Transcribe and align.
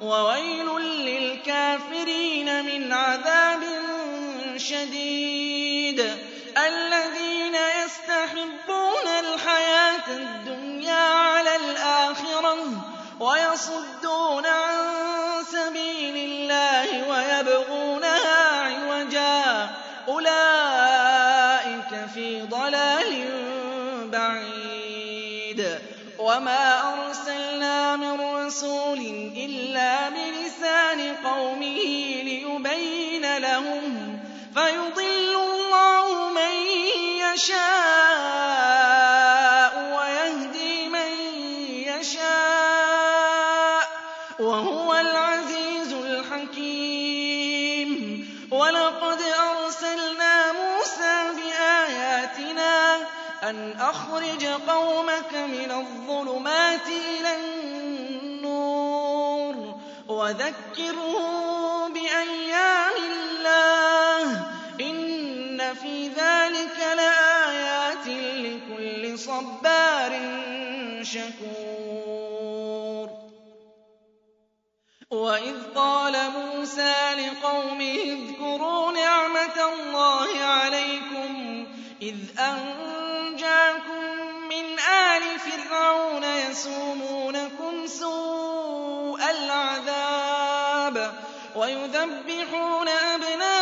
وويل 0.00 0.68
للكافرين 0.80 2.64
من 2.64 2.92
عذاب 2.92 3.60
شديد. 4.56 6.00
الذين 6.56 7.54
يستحبون 7.84 9.06
الحياة 9.20 10.08
الدنيا 10.08 11.04
على 11.04 11.56
الآخرة 11.56 12.56
ويصدون 13.20 14.46
عن 14.46 14.78
سبيل 15.52 16.16
الله 16.16 17.08
ويبغونها 17.08 18.60
عوجا. 18.60 19.70
لهم 33.38 34.18
فيضل 34.54 35.34
الله 35.34 36.28
من 36.30 36.52
يشاء 37.34 37.60
ويهدي 39.96 40.88
من 40.88 41.10
يشاء 42.00 43.20
وهو 44.38 44.94
العزيز 44.94 45.92
الحكيم. 45.92 47.10
ولقد 48.50 49.20
أرسلنا 49.22 50.52
موسى 50.52 51.32
بآياتنا 51.36 52.96
أن 53.42 53.72
أخرج 53.80 54.44
قومك 54.46 55.34
من 55.34 55.70
الظلمات 55.70 56.86
إلى 56.86 57.34
النور 57.34 58.60
وذكرهم 60.08 60.69
في 65.82 66.08
ذلك 66.08 66.78
لآيات 66.96 68.06
لكل 68.06 69.18
صبار 69.18 70.12
شكور 71.02 73.10
وإذ 75.10 75.56
قال 75.74 76.16
موسى 76.30 76.94
لقومه 77.14 77.94
اذكروا 77.94 78.92
نعمة 78.92 79.72
الله 79.72 80.44
عليكم 80.44 81.66
إذ 82.02 82.40
أنجاكم 82.40 84.04
من 84.48 84.78
آل 84.78 85.38
فرعون 85.38 86.24
يسومونكم 86.24 87.86
سوء 87.86 89.20
العذاب 89.30 91.14
ويذبحون 91.56 92.88
أبناءكم 92.88 93.59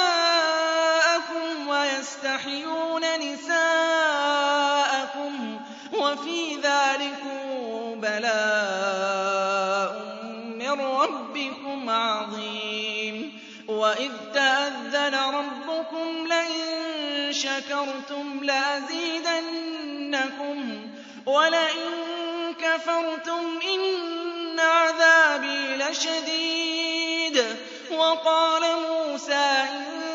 ويستحيون 2.19 3.03
نساءكم 3.21 3.61
وفي 5.93 6.57
ذلكم 6.57 8.01
بلاء 8.01 9.93
من 10.59 10.81
ربكم 10.81 11.91
عظيم. 11.91 13.39
وإذ 13.69 14.11
تأذن 14.35 15.15
ربكم 15.15 16.27
لئن 16.27 17.33
شكرتم 17.33 18.45
لأزيدنكم 18.45 19.57
ولئن 21.27 21.91
كفرتم 22.61 23.61
إن 23.75 24.61
عذابي 24.61 25.77
لشديد. 25.77 27.45
وقال 27.91 28.63
موسى 28.63 29.35
إن 29.35 30.08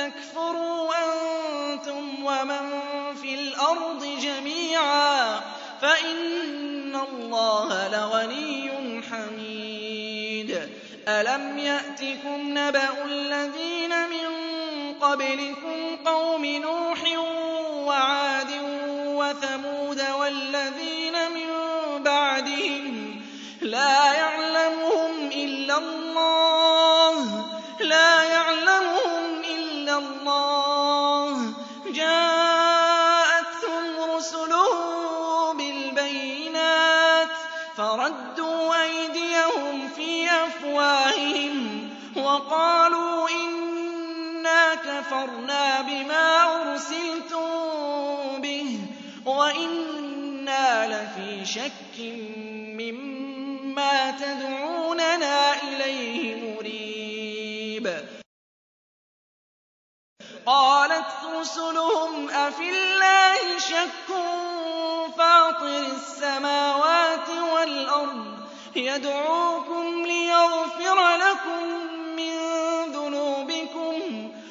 تكفروا 0.00 0.90
أنتم 1.04 2.24
ومن 2.24 2.70
في 3.22 3.34
الأرض 3.34 4.04
جميعا 4.22 5.40
فإن 5.80 6.96
الله 6.96 7.88
لغني 7.88 9.02
حميد. 9.02 10.68
ألم 11.08 11.58
يأتكم 11.58 12.58
نبأ 12.58 13.04
الذين 13.04 13.90
من 13.90 14.28
قبلكم 15.00 15.96
قوم 16.04 16.44
نوح 16.44 17.02
وعاد 17.86 18.50
وثمود 19.06 20.02
والذين 20.20 21.12
من 21.34 21.50
بعدهم 22.02 23.20
لا 23.60 24.12
يعلمهم 24.12 25.30
إلا 25.32 25.78
الله 25.78 27.46
كفرنا 45.10 45.80
بما 45.80 46.26
أرسلتم 46.62 47.42
به 48.42 48.80
وإنا 49.26 50.86
لفي 50.86 51.44
شك 51.44 51.98
مما 52.78 54.10
تدعوننا 54.10 55.62
إليه 55.62 56.54
مريب. 56.54 58.08
قالت 60.46 61.06
رسلهم 61.34 62.30
أفي 62.30 62.70
الله 62.70 63.58
شك 63.58 64.08
فاطر 65.18 65.66
السماوات 65.66 67.28
والأرض 67.28 68.48
يدعوكم 68.76 70.02
ليغفر 70.06 71.16
لكم 71.16 71.99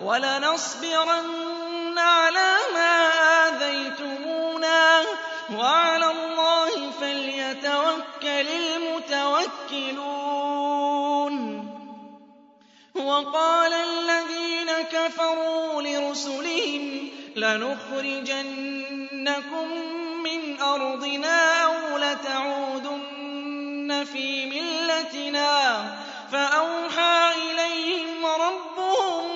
ولنصبرن 0.00 1.98
على 1.98 2.56
ما 2.74 3.08
آذيتمونا. 3.46 5.02
وعلى 5.58 6.10
الله 6.10 6.90
فليتوكل 7.00 8.46
المتوكلون. 8.76 10.06
وقال 12.94 13.72
الذين 13.72 14.70
كفروا 14.92 15.82
لرسلهم 15.82 17.08
لنخرجنكم 17.36 18.66
من 20.24 20.60
أرضنا 20.60 21.64
أو 21.64 21.98
لتعودن 21.98 24.06
في 24.12 24.46
ملتنا. 24.46 25.84
فأوحى 26.32 27.32
إليهم 27.36 28.26
ربهم 28.26 29.35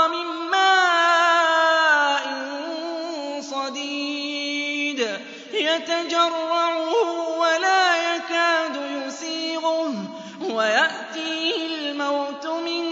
يتجرعه 5.91 6.93
ولا 7.39 8.15
يكاد 8.15 8.75
يسيغه 9.05 9.93
ويأتيه 10.41 11.67
الموت 11.67 12.45
من 12.45 12.83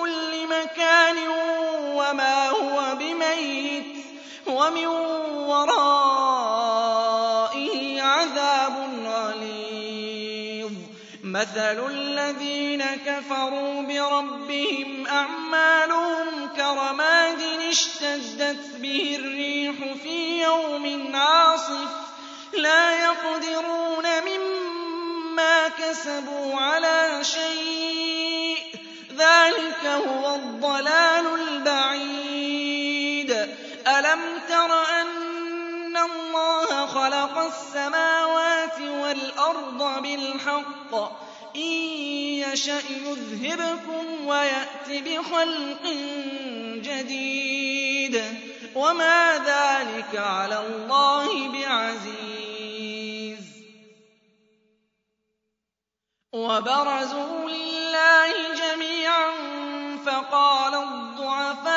كل 0.00 0.46
مكان 0.46 1.28
وما 1.94 2.48
هو 2.48 2.94
بميت 2.94 3.96
ومن 4.46 4.86
ورائه 5.46 6.32
عذاب 8.02 8.76
غليظ. 9.06 10.72
مثل 11.24 11.86
الذين 11.90 12.84
كفروا 13.06 13.82
بربهم 13.82 15.06
أعمالهم 15.06 16.48
كرماد 16.56 17.40
اشتدت 17.68 18.76
به 18.76 19.16
الريح 19.20 19.74
في 20.02 20.42
يوم 20.42 21.16
عاصف 21.16 22.03
لا 22.56 23.04
يقدرون 23.04 24.04
مما 24.22 25.68
كسبوا 25.68 26.60
على 26.60 27.24
شيء. 27.24 28.58
ذلك 29.18 29.86
هو 29.86 30.34
الضلال 30.34 31.40
البعيد. 31.40 33.30
ألم 33.86 34.20
تر 34.48 34.84
أن 35.00 35.96
الله 35.96 36.86
خلق 36.86 37.38
السماوات 37.38 38.80
والأرض 38.80 40.02
بالحق؟ 40.02 40.94
إن 41.56 41.72
يشأ 42.52 42.82
يذهبكم 42.90 44.26
ويأت 44.26 44.88
بخلق 44.88 45.82
جديد. 46.74 48.24
وما 48.74 49.34
ذلك 49.34 50.16
على 50.16 50.60
الله 50.66 51.48
بعزيز. 51.48 52.23
وبرزوا 56.34 57.48
لله 57.50 58.32
جميعا 58.54 59.30
فقال 60.06 60.74
الضعفاء 60.74 61.74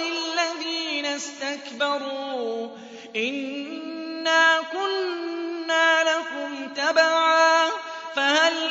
للذين 0.00 1.06
استكبروا 1.06 2.68
إنا 3.16 4.58
كنا 4.72 6.04
لكم 6.04 6.68
تبعا 6.74 7.68
فهل 8.16 8.70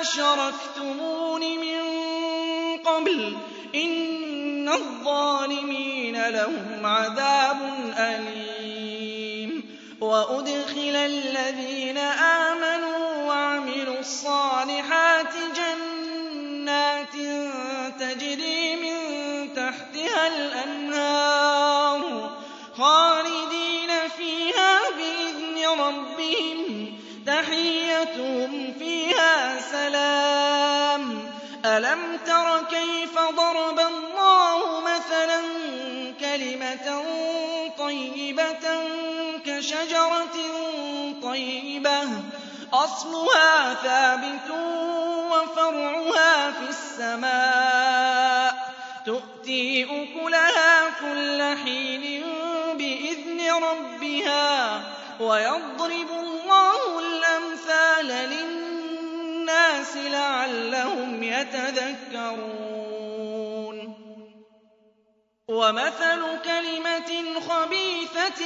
أشركتمون 0.00 1.40
من 1.40 1.80
قبل 2.78 3.36
إن 3.74 4.68
الظالمين 4.68 6.28
لهم 6.28 6.86
عذاب 6.86 7.58
أليم 7.98 9.76
وأدخل 10.00 10.96
الذين 10.96 11.98
آمنوا 11.98 13.26
وعملوا 13.28 13.98
الصالحات 14.00 15.34
جنات 15.56 17.12
تجري 18.00 18.76
من 18.76 18.98
تحتها 19.54 20.26
الأنهار 20.36 22.30
خالدين 22.78 23.90
فيها 24.18 24.80
بإذن 24.96 25.80
ربهم 25.80 26.85
تحيتهم 27.26 28.74
فيها 28.78 29.60
سلام. 29.60 31.30
ألم 31.64 32.18
تر 32.26 32.62
كيف 32.70 33.18
ضرب 33.18 33.80
الله 33.80 34.80
مثلا 34.80 35.42
كلمة 36.20 37.04
طيبة 37.78 38.80
كشجرة 39.46 40.36
طيبة؟ 41.22 42.02
أصلها 42.72 43.74
ثابت 43.74 44.50
وفرعها 45.30 46.50
في 46.50 46.68
السماء. 46.68 48.56
تؤتي 49.06 49.84
أكلها 49.84 50.90
كل 51.00 51.56
حين 51.64 52.24
بإذن 52.78 53.50
ربها 53.52 54.80
ويضرب 55.20 56.10
للناس 59.96 60.12
لعلهم 60.12 61.22
يتذكرون. 61.22 62.56
ومثل 65.48 66.42
كلمة 66.44 67.40
خبيثة 67.48 68.44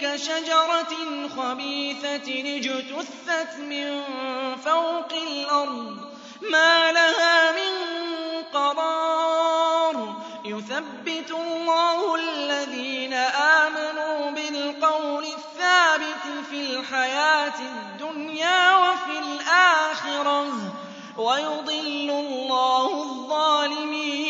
كشجرة 0.00 0.94
خبيثة 1.36 2.56
اجتثت 2.56 3.58
من 3.58 4.02
فوق 4.64 5.12
الأرض 5.12 6.14
ما 6.50 6.92
لها 6.92 7.52
من 7.52 7.72
قرار. 8.52 10.16
يثبت 10.44 11.30
الله 11.30 12.14
الذين 12.14 13.12
آمنوا 13.12 13.89
الْحَيَاةِ 16.90 17.58
الدُّنْيَا 17.60 18.76
وَفِي 18.76 19.18
الْآخِرَةِ 19.18 20.46
وَيُضِلُّ 21.18 22.10
اللَّهُ 22.10 23.02
الظَّالِمِينَ 23.02 24.26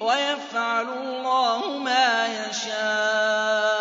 وَيَفْعَلُ 0.00 0.88
اللَّهُ 0.88 1.78
مَا 1.78 2.26
يَشَاءُ. 2.46 3.74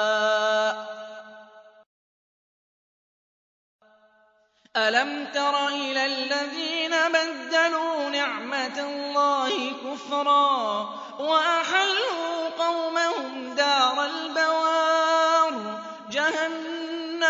أَلَمْ 4.77 5.27
تَرَ 5.33 5.67
إِلَى 5.67 6.05
الَّذِينَ 6.05 6.91
بَدَّلُوا 7.11 8.09
نِعْمَةَ 8.09 8.79
اللَّهِ 8.79 9.71
كُفْرًا 9.85 10.89
وَأَحَلُّوا 11.19 12.49
قَوْمَهُمْ 12.59 13.53
دَارَ 13.55 14.05
الْبَوَارِ 14.05 14.62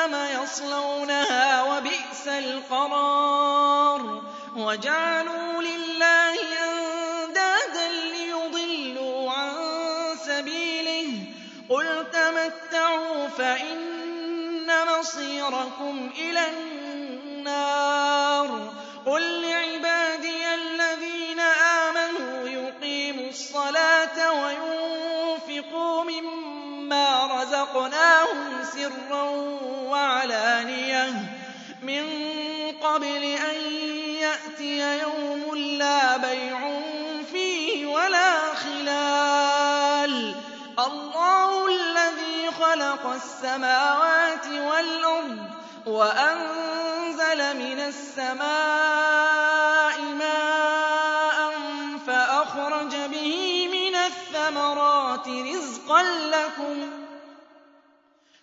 جَهَنَّمَ 0.03 0.43
يَصْلَوْنَهَا 0.43 1.63
ۖ 1.63 1.67
وَبِئْسَ 1.67 2.27
الْقَرَارُ. 2.27 4.21
وَجَعَلُوا 4.55 5.61
لِلَّهِ 5.61 6.35
أَندَادًا 6.63 7.87
لِّيُضِلُّوا 7.87 9.31
عَن 9.31 9.51
سَبِيلِهِ 10.27 11.07
ۚ. 11.07 11.71
قُلْ 11.71 12.05
تَمَتَّعُوا 12.13 13.27
فَإِنَّ 13.27 14.71
مَصِيرَكُمْ 14.99 16.11
إِلَى 16.17 16.47
النَّارِ. 16.49 18.73
قُل 19.05 19.41
لِّعِبَادِيَ 19.41 20.02
رَزَقْنَاهُمْ 27.75 28.63
سِرًّا 28.73 29.23
وَعَلَانِيَةً. 29.89 31.13
مِّن 31.83 32.03
قَبْلِ 32.83 33.23
أَن 33.23 33.55
يَأْتِيَ 34.21 34.99
يَوْمٌ 34.99 35.55
لَّا 35.55 36.17
بَيْعٌ 36.17 36.81
فِيهِ 37.31 37.85
وَلَا 37.85 38.53
خِلَالٌ. 38.53 40.35
اللَّهُ 40.79 41.67
الَّذِي 41.67 42.51
خَلَقَ 42.61 43.05
السَّمَاوَاتِ 43.07 44.47
وَالْأَرْضَ 44.47 45.37
وَأَنزَلَ 45.85 47.57
مِنَ 47.57 47.79
السَّمَاءِ 47.79 48.41
مَاءً 50.01 51.51
فَأَخْرَجَ 52.07 52.95
بِهِ 52.95 53.67
مِنَ 53.71 53.95
الثَّمَرَاتِ 53.95 55.27
رِزْقًا 55.27 56.03
لَّكُمْ. 56.03 57.02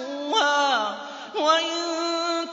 تُحْصُوهَا 0.00 0.96
وَإِن 1.34 1.76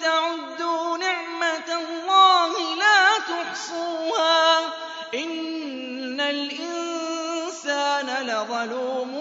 تَعُدُّوا 0.02 0.98
نِعْمَةَ 0.98 1.70
اللَّهِ 1.82 2.76
لَا 2.76 3.20
تُحْصُوهَا 3.20 4.60
ۗ. 4.62 4.64
إِنَّ 5.16 6.22
الْإِنسَانَ 6.22 8.06
لَظَلُومٌ 8.28 9.14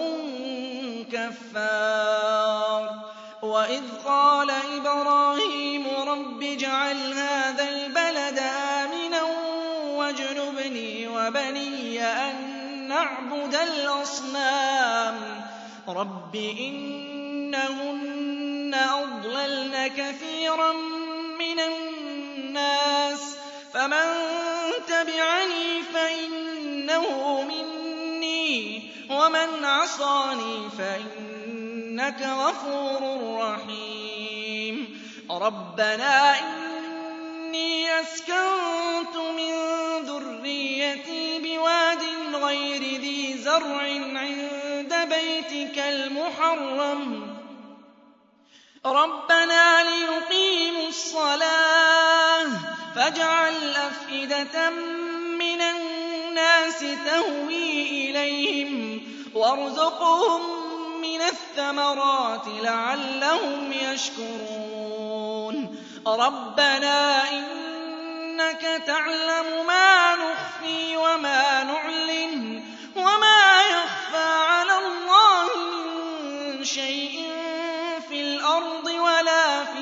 كَفَّارٌ. 1.11 2.89
وَإِذْ 3.41 3.83
قَالَ 4.05 4.49
إِبْرَاهِيمُ 4.51 5.87
رَبِّ 6.07 6.43
اجْعَلْ 6.43 7.13
هَٰذَا 7.13 7.69
الْبَلَدَ 7.69 8.39
آمِنًا 8.39 9.21
وَاجْنُبْنِي 9.99 11.07
وَبَنِيَّ 11.07 12.03
أَن 12.03 12.35
نَّعْبُدَ 12.87 13.55
الْأَصْنَامَ. 13.55 15.41
رَبِّ 15.87 16.35
إِنَّهُنَّ 16.35 18.16
أَضْلَلْنَ 18.77 19.87
كَثِيرًا 19.87 20.73
مِّنَ 21.39 21.59
النَّاسِ 21.59 23.19
ۖ 23.19 23.37
فَمَن 23.73 24.07
تَبِعَنِي 24.87 25.81
فَإِنَّهُ 25.93 27.41
مِنِّي 27.43 28.79
ۖ 28.79 29.11
وَمَنْ 29.11 29.65
عَصَانِي 29.65 30.69
فَإِنَّكَ 30.77 32.21
غَفُورٌ 32.21 33.01
رَّحِيمٌ 33.41 34.99
رَّبَّنَا 35.31 36.35
إِنِّي 36.39 37.99
أَسْكَنتُ 38.01 39.15
مِن 39.37 39.53
ذُرِّيَّتِي 40.05 41.39
بِوَادٍ 41.39 42.03
غَيْرِ 42.33 42.81
ذِي 43.01 43.37
زَرْعٍ 43.37 43.81
عِندَ 44.17 44.93
بَيْتِكَ 45.09 45.79
الْمُحَرَّمِ 45.79 47.26
رَبَّنَا 48.93 49.83
لِيُقِيمُوا 49.83 50.87
الصَّلَاةَ 50.87 52.45
فَاجْعَلْ 52.95 53.75
أَفْئِدَةً 53.75 54.69
مِّنَ 55.39 55.61
النَّاسِ 55.61 56.79
تَهْوِي 56.79 57.81
إِلَيْهِمْ 58.09 59.01
وَارْزُقْهُم 59.35 60.41
مِّنَ 61.01 61.21
الثَّمَرَاتِ 61.21 62.47
لَعَلَّهُمْ 62.47 63.73
يَشْكُرُونَ. 63.73 65.57
رَبَّنَا 66.07 67.29
إِنَّكَ 67.31 68.83
تَعْلَمُ 68.87 69.65
مَا 69.67 70.15
نُخْفِي 70.15 70.97
وَمَا 70.97 71.63
نُعْلِنُ 71.63 72.63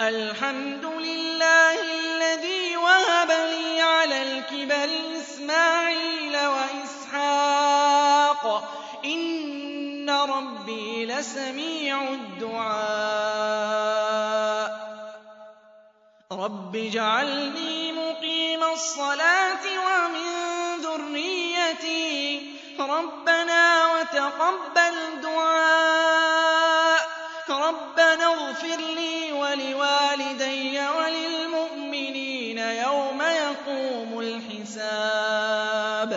الْحَمْدُ 0.02 0.86
لِلَّهِ 0.86 1.82
الَّذِي 1.82 2.78
وَهَبَ 2.78 3.32
لِي 3.32 3.82
عَلَى 3.82 4.22
الْكِبَرِ 4.24 4.90
إِسْمَاعِيلَ 5.22 6.38
وَإِسْحَاقَ 6.48 7.64
ۚ. 8.62 8.64
إِنَّ 9.06 10.10
رَبِّي 10.10 11.06
لَسَمِيعُ 11.06 12.02
الدُّعَاءِ. 12.02 13.18
رَبِّ 16.32 16.76
اجْعَلْنِي 16.76 17.92
مُقِيمَ 17.92 18.64
الصَّلَاةِ 18.64 19.66
وَمِن 19.88 20.28
ذُرِّيَّتِي 20.82 22.40
ۚ. 22.40 22.82
رَبَّنَا 22.82 23.88
وَتَقَبَّلْ 23.94 25.22
دُعَاءِ. 25.22 26.37
رَبَّنَا 27.68 28.26
اغْفِرْ 28.26 28.78
لِي 28.78 29.32
وَلِوَالِدَيَّ 29.32 30.88
وَلِلْمُؤْمِنِينَ 30.90 32.58
يَوْمَ 32.58 33.22
يَقُومُ 33.22 34.20
الْحِسَابُ 34.20 36.12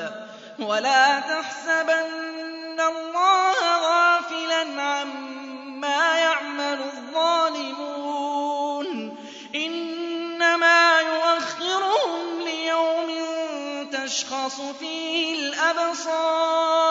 وَلَا 0.59 1.21
تَحْسَبَنَّ 1.21 2.81
اللَّهَ 2.81 3.79
غَافِلًا 3.89 4.83
عَمَّا 4.83 6.19
يَعْمَلُ 6.19 6.79
الظَّالِمُونَ 6.93 8.37
ۚ 9.11 9.13
إِنَّمَا 9.57 11.01
يُؤَخِّرُهُمْ 11.01 12.41
لِيَوْمٍ 12.41 13.11
تَشْخَصُ 13.93 14.61
فِيهِ 14.61 15.35
الْأَبْصَارُ 15.49 16.91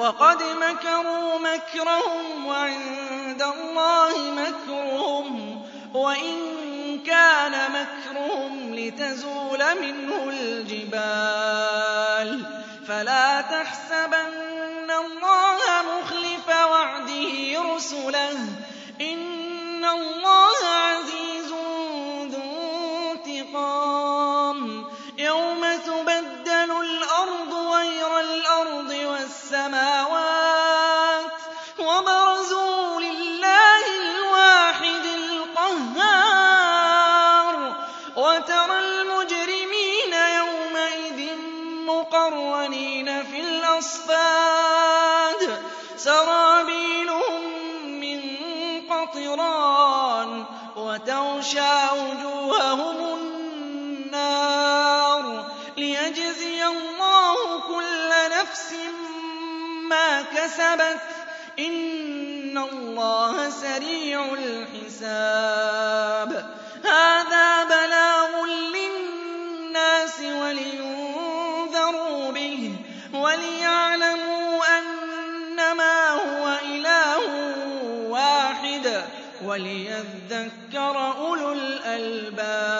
وَقَدْ 0.00 0.42
مَكَرُوا 0.42 1.38
مَكْرَهُمْ 1.38 2.46
وَعِندَ 2.46 3.42
اللَّهِ 3.42 4.30
مَكْرُهُمْ 4.30 5.62
وَإِن 5.94 6.36
كَانَ 7.06 7.52
مَكْرُهُمْ 7.72 8.74
لِتَزُولَ 8.74 9.58
مِنْهُ 9.82 10.28
الْجِبَالُ 10.30 11.50
فَلَا 12.88 13.40
تَحْسَبَنَّ 13.40 14.90
اللَّهَ 14.90 15.60
مُخْلِفَ 15.92 16.48
وَعْدِهِ 16.48 17.62
رُسُلَهُ 17.74 18.32
ۗ 18.32 18.36
إِنَّ 19.02 19.84
اللَّهَ 19.84 20.60
عَزِيزٌ 20.66 21.09
وَتَغْشَىٰ 51.50 51.90
وُجُوهَهُمُ 51.92 52.98
النَّارُ 54.06 55.22
لِيَجْزِيَ 55.76 56.66
اللَّهُ 56.66 57.60
كُلَّ 57.60 58.10
نَفْسٍ 58.40 58.74
مَّا 59.90 60.22
كَسَبَتْ 60.22 60.98
ۚ 60.98 61.10
إِنَّ 61.58 62.58
اللَّهَ 62.58 63.50
سَرِيعُ 63.50 64.24
الْحِسَابِ 64.34 65.10
هَٰذَا 66.84 67.64
بَلَاغٌ 67.64 68.44
لِّلنَّاسِ 68.46 70.20
وَلِيُنذَرُوا 70.20 71.50
بِهِ 72.30 72.72
وَلِيَعْلَمُوا 73.14 74.62
أَنَّمَا 74.78 76.08
هُوَ 76.10 76.58
إِلَٰهٌ 76.62 77.18
وَاحِدٌ 78.10 79.02
وَلِيَذَّكَّرَ 79.44 80.59
أُولُو 80.76 81.52
الْأَلْبَابِ 81.52 82.79